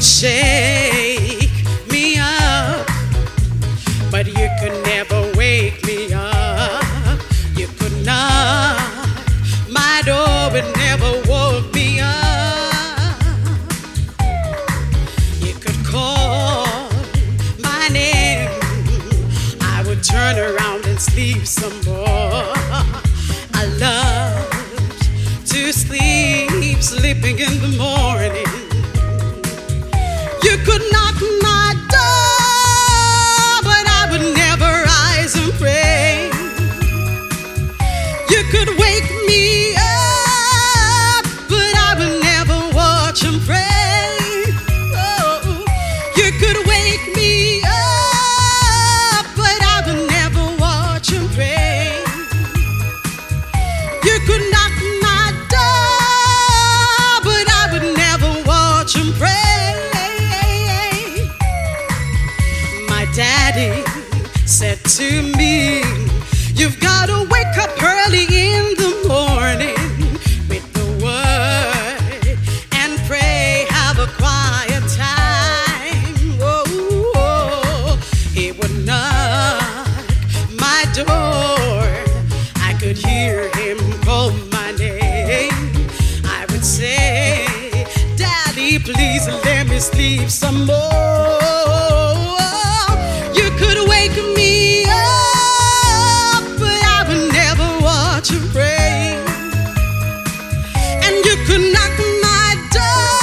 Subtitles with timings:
[0.00, 1.50] could shake
[1.90, 2.86] me up,
[4.10, 7.20] but you could never wake me up.
[7.54, 8.80] You could knock
[9.68, 13.20] my door, but never woke me up.
[15.40, 16.66] You could call
[17.58, 18.48] my name,
[19.60, 21.78] I would turn around and sleep some
[63.52, 63.82] daddy
[64.46, 65.82] said to me,
[66.54, 69.74] You've got to wake up early in the morning
[70.48, 72.38] with the word
[72.72, 73.66] and pray.
[73.70, 76.38] Have a quiet time.
[76.40, 77.98] Oh,
[78.34, 79.88] he would knock
[80.58, 81.88] my door.
[82.56, 85.50] I could hear him call my name.
[86.24, 87.46] I would say,
[88.16, 91.09] Daddy, please let me sleep some more.
[101.46, 103.22] Could knock my door,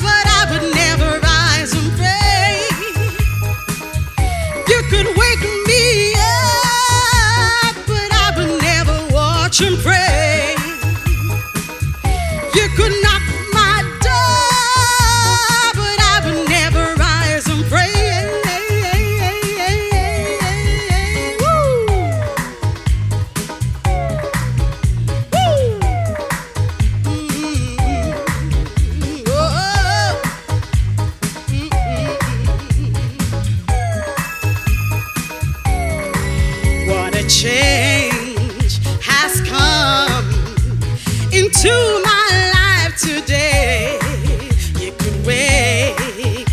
[0.00, 2.56] but I would never rise and pray.
[4.68, 5.55] You could wake
[37.28, 40.28] change has come
[41.32, 41.70] into
[42.04, 43.98] my life today.
[44.78, 46.46] You could wake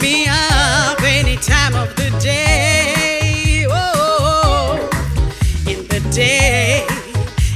[0.00, 3.66] me up any time of the day.
[3.68, 4.78] Oh,
[5.66, 6.86] in the day,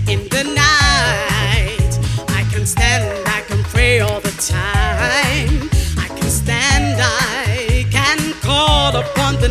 [0.09, 1.99] in the night,
[2.31, 5.71] I can stand, I can pray all the time.
[5.97, 9.49] I can stand, I can call upon the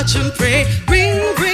[0.00, 0.64] Watch and pray.
[0.88, 1.49] Ring, ring.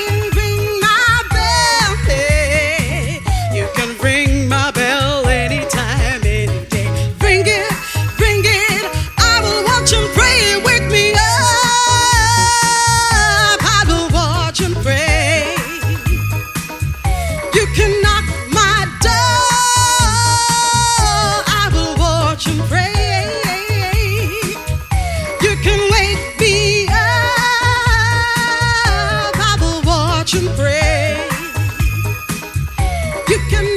[33.37, 33.76] You can